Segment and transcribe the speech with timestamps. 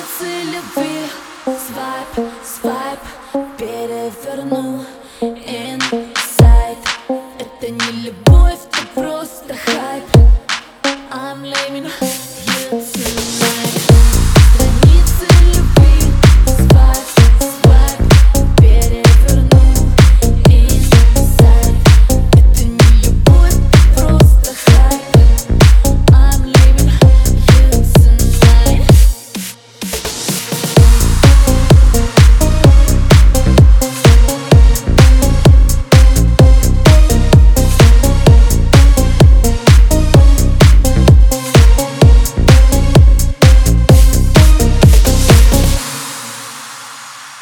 [0.00, 1.08] границы любви.
[1.44, 3.00] Свайп, свайп,
[3.58, 4.84] перевернул.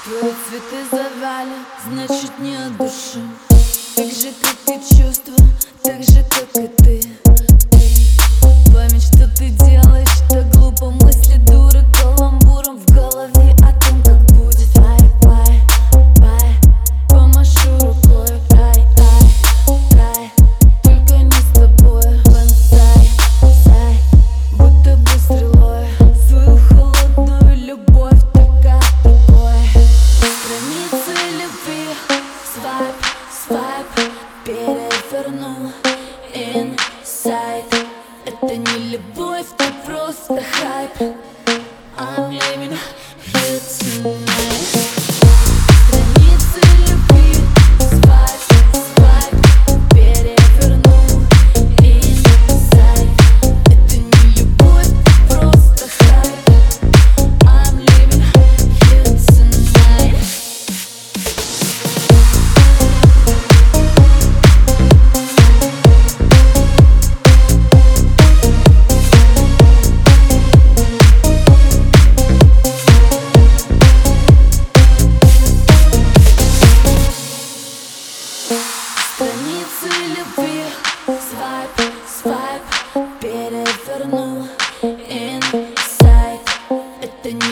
[0.08, 1.52] Твои цветы завали,
[1.86, 3.22] значит не от души
[3.94, 5.37] Как же ты, ты чувствуешь?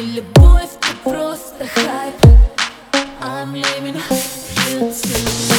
[0.07, 2.15] Любовь, это просто хайп
[3.21, 5.56] I'm living here tonight